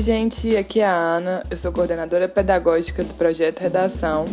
[0.00, 4.24] Oi, gente, aqui é a Ana, eu sou coordenadora pedagógica do projeto Redação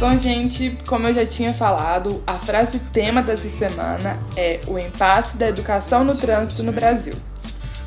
[0.00, 5.36] Bom, gente, como eu já tinha falado, a frase tema dessa semana é o impasse
[5.36, 7.12] da educação no trânsito no Brasil.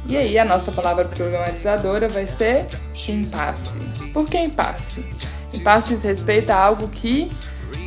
[0.06, 2.68] E aí, a nossa palavra problematizadora vai ser
[3.08, 3.72] impasse.
[4.14, 5.04] Por que impasse?
[5.56, 7.32] Impasse diz respeito a algo que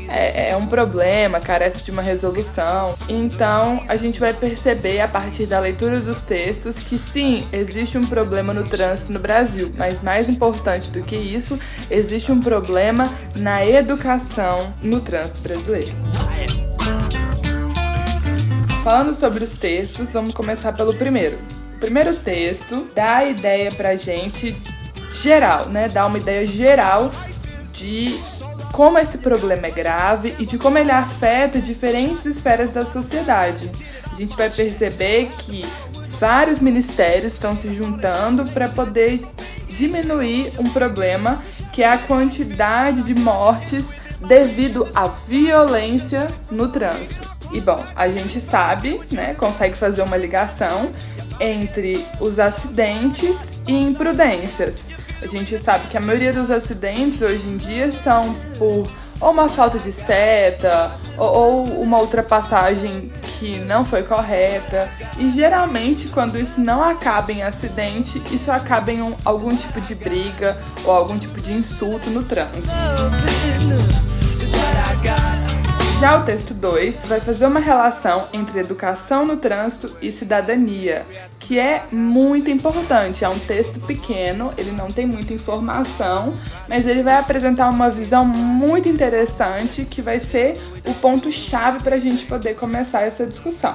[0.09, 2.95] é, é, um problema, carece de uma resolução.
[3.09, 8.07] Então, a gente vai perceber a partir da leitura dos textos que sim, existe um
[8.07, 11.59] problema no trânsito no Brasil, mas mais importante do que isso,
[11.91, 15.93] existe um problema na educação no trânsito brasileiro.
[18.83, 21.39] Falando sobre os textos, vamos começar pelo primeiro.
[21.77, 24.57] O primeiro texto dá a ideia pra gente
[25.23, 25.89] geral, né?
[25.89, 27.11] Dá uma ideia geral
[27.73, 28.17] de
[28.77, 33.71] como esse problema é grave e de como ele afeta diferentes esferas da sociedade.
[34.13, 35.65] A gente vai perceber que
[36.21, 39.27] vários ministérios estão se juntando para poder
[39.67, 43.95] diminuir um problema que é a quantidade de mortes
[44.29, 47.35] devido à violência no trânsito.
[47.53, 50.93] E bom, a gente sabe, né, consegue fazer uma ligação
[51.41, 54.96] entre os acidentes e imprudências.
[55.27, 58.87] A gente sabe que a maioria dos acidentes hoje em dia são por
[59.21, 64.89] ou uma falta de seta ou, uma ultrapassagem que não foi correta.
[65.19, 69.97] E geralmente, quando isso não acaba em acidente, isso acaba em um, algum tipo de
[69.97, 72.71] briga ou algum tipo de insulto no trânsito.
[75.99, 81.07] Já o texto 2 vai fazer uma relação entre educação no trânsito e cidadania,
[81.39, 83.25] que é muito importante.
[83.25, 86.35] É um texto pequeno, ele não tem muita informação,
[86.69, 91.99] mas ele vai apresentar uma visão muito interessante que vai ser o ponto-chave para a
[91.99, 93.75] gente poder começar essa discussão.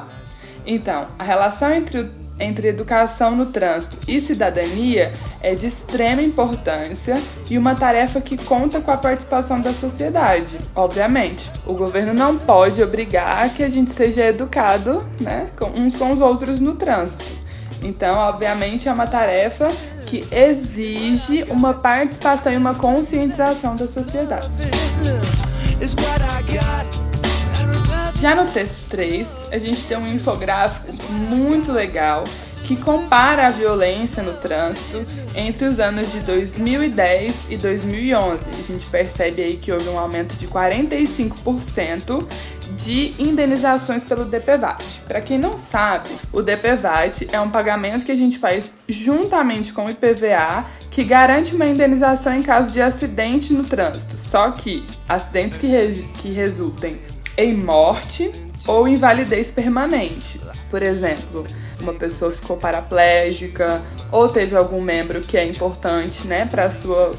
[0.64, 7.22] Então, a relação entre o entre educação no trânsito e cidadania é de extrema importância
[7.50, 10.57] e uma tarefa que conta com a participação da sociedade.
[10.75, 16.22] Obviamente, o governo não pode obrigar que a gente seja educado né, uns com os
[16.22, 17.41] outros no trânsito.
[17.84, 19.72] Então, obviamente, é uma tarefa
[20.06, 24.50] que exige uma participação e uma conscientização da sociedade.
[28.22, 32.24] Já no texto 3, a gente tem um infográfico muito legal
[32.68, 38.52] que compara a violência no trânsito entre os anos de 2010 e 2011.
[38.52, 42.24] A gente percebe aí que houve um aumento de 45%
[42.76, 44.84] de indenizações pelo DPVAT.
[45.08, 49.86] Para quem não sabe, o DPVAT é um pagamento que a gente faz juntamente com
[49.86, 54.16] o IPVA que garante uma indenização em caso de acidente no trânsito.
[54.16, 57.00] Só que acidentes que, re que resultem
[57.38, 58.31] em morte
[58.68, 60.40] ou invalidez permanente.
[60.69, 61.46] Por exemplo,
[61.80, 63.81] uma pessoa ficou paraplégica
[64.12, 67.12] ou teve algum membro que é importante, né, para sua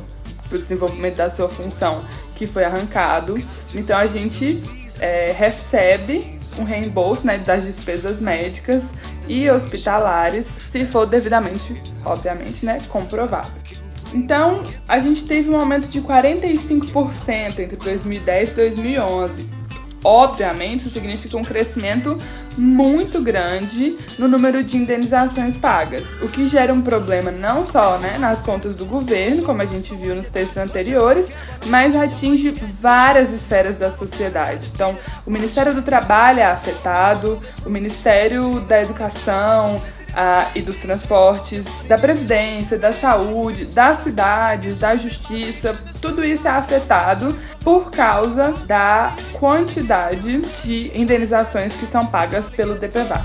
[0.50, 3.34] o desenvolvimento da sua função que foi arrancado.
[3.74, 4.62] Então a gente
[5.00, 8.88] é, recebe um reembolso né, das despesas médicas
[9.26, 13.50] e hospitalares, se for devidamente, obviamente, né, comprovado.
[14.12, 19.61] Então, a gente teve um aumento de 45% entre 2010 e 2011
[20.04, 22.18] Obviamente, significa um crescimento
[22.56, 28.18] muito grande no número de indenizações pagas, o que gera um problema não só né,
[28.18, 31.34] nas contas do governo, como a gente viu nos textos anteriores,
[31.66, 32.50] mas atinge
[32.80, 34.68] várias esferas da sociedade.
[34.74, 39.80] Então, o Ministério do Trabalho é afetado, o Ministério da Educação,
[40.14, 46.50] ah, e dos transportes, da previdência, da saúde, das cidades, da justiça, tudo isso é
[46.50, 53.22] afetado por causa da quantidade de indenizações que são pagas pelo DPVAT.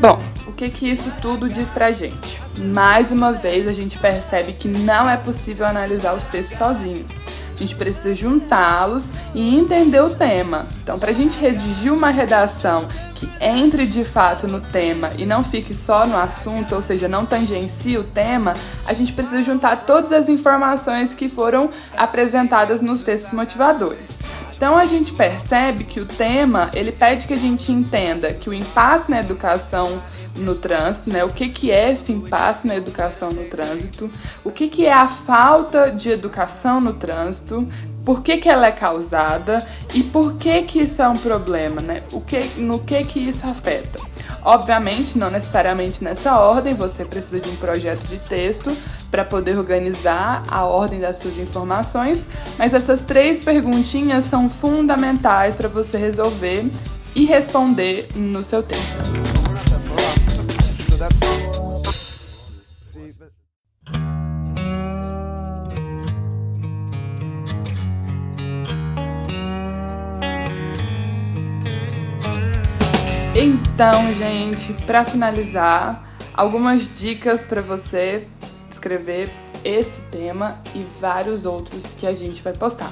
[0.00, 2.42] Bom, o que que isso tudo diz pra gente?
[2.58, 7.21] mais uma vez a gente percebe que não é possível analisar os textos sozinhos.
[7.62, 10.66] A gente precisa juntá-los e entender o tema.
[10.82, 15.44] Então, para a gente redigir uma redação que entre de fato no tema e não
[15.44, 20.10] fique só no assunto, ou seja, não tangencie o tema, a gente precisa juntar todas
[20.10, 24.08] as informações que foram apresentadas nos textos motivadores.
[24.62, 28.54] Então a gente percebe que o tema ele pede que a gente entenda que o
[28.54, 30.00] impasse na educação
[30.36, 31.24] no trânsito, né?
[31.24, 34.08] O que, que é esse impasse na educação no trânsito?
[34.44, 37.68] O que, que é a falta de educação no trânsito?
[38.04, 42.04] Por que, que ela é causada e por que, que isso é um problema, né?
[42.12, 43.98] O que, no que que isso afeta?
[44.44, 48.70] Obviamente, não necessariamente nessa ordem, você precisa de um projeto de texto
[49.12, 52.26] para poder organizar a ordem das suas informações,
[52.58, 56.64] mas essas três perguntinhas são fundamentais para você resolver
[57.14, 58.76] e responder no seu but
[73.34, 78.28] Então, gente, para finalizar, algumas dicas para você
[78.72, 79.30] escrever
[79.64, 82.90] esse tema e vários outros que a gente vai postar.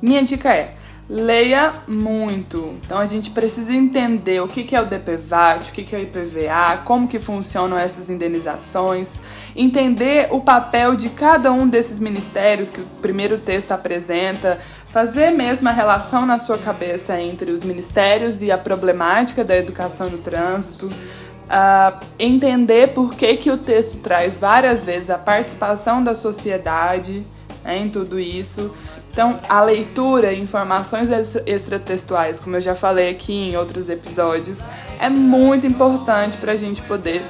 [0.00, 0.74] Minha dica é:
[1.08, 2.74] leia muito.
[2.84, 6.82] Então a gente precisa entender o que é o DPVAT, o que é o IPVA,
[6.84, 9.18] como que funcionam essas indenizações,
[9.54, 15.68] entender o papel de cada um desses ministérios que o primeiro texto apresenta, fazer mesmo
[15.68, 20.90] a relação na sua cabeça entre os ministérios e a problemática da educação no trânsito.
[21.46, 27.24] Uh, entender por que, que o texto traz várias vezes a participação da sociedade
[27.62, 28.74] né, em tudo isso.
[29.10, 31.08] Então, a leitura e informações
[31.46, 34.60] extratextuais, como eu já falei aqui em outros episódios,
[35.00, 37.22] é muito importante para a gente poder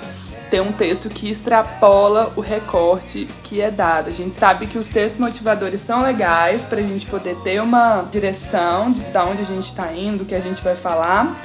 [0.51, 4.09] ter um texto que extrapola o recorte que é dado.
[4.09, 8.03] A gente sabe que os textos motivadores são legais para a gente poder ter uma
[8.11, 11.41] direção de onde a gente está indo, o que a gente vai falar,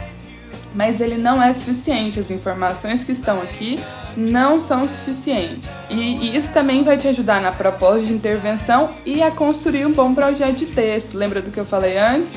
[0.74, 2.20] mas ele não é suficiente.
[2.20, 3.80] As informações que estão aqui
[4.16, 5.68] não são suficientes.
[5.90, 10.14] E, isso também vai te ajudar na proposta de intervenção e a construir um bom
[10.14, 11.18] projeto de texto.
[11.18, 12.34] Lembra do que eu falei antes?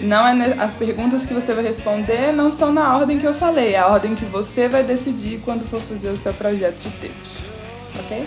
[0.00, 3.74] Não é as perguntas que você vai responder não são na ordem que eu falei,
[3.74, 7.44] é a ordem que você vai decidir quando for fazer o seu projeto de texto.
[8.00, 8.24] OK?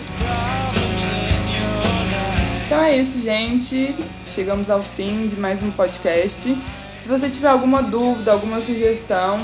[2.66, 3.94] Então é isso, gente.
[4.34, 6.56] Chegamos ao fim de mais um podcast.
[7.02, 9.38] Se você tiver alguma dúvida, alguma sugestão,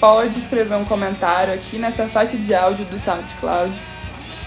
[0.00, 3.72] pode escrever um comentário aqui nessa faixa de áudio do SoundCloud.